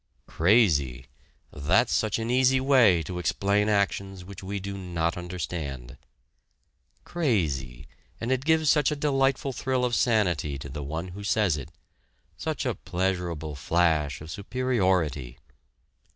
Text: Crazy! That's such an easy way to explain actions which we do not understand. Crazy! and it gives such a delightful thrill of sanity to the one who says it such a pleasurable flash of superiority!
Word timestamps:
Crazy! 0.25 1.05
That's 1.53 1.93
such 1.93 2.17
an 2.17 2.31
easy 2.31 2.59
way 2.59 3.03
to 3.03 3.19
explain 3.19 3.69
actions 3.69 4.25
which 4.25 4.41
we 4.41 4.59
do 4.59 4.75
not 4.75 5.15
understand. 5.15 5.95
Crazy! 7.03 7.85
and 8.19 8.31
it 8.31 8.43
gives 8.43 8.67
such 8.67 8.89
a 8.89 8.95
delightful 8.95 9.53
thrill 9.53 9.85
of 9.85 9.93
sanity 9.93 10.57
to 10.57 10.69
the 10.69 10.81
one 10.81 11.09
who 11.09 11.23
says 11.23 11.55
it 11.55 11.69
such 12.35 12.65
a 12.65 12.73
pleasurable 12.73 13.53
flash 13.53 14.21
of 14.21 14.31
superiority! 14.31 15.37